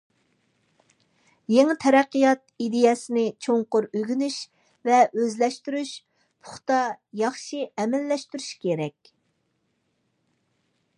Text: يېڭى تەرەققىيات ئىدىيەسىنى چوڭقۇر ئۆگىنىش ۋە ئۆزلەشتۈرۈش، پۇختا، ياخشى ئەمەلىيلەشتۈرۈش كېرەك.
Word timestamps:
يېڭى 1.55 1.75
تەرەققىيات 1.83 2.41
ئىدىيەسىنى 2.65 3.25
چوڭقۇر 3.47 3.87
ئۆگىنىش 3.99 4.39
ۋە 4.89 5.03
ئۆزلەشتۈرۈش، 5.11 5.93
پۇختا، 6.47 6.81
ياخشى 7.25 7.63
ئەمەلىيلەشتۈرۈش 7.69 8.49
كېرەك. 8.65 9.13